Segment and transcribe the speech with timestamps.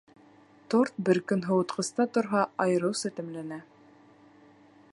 [0.73, 3.61] Торт бер көн һыуытҡыста торһа, айырыуса тәмләнә.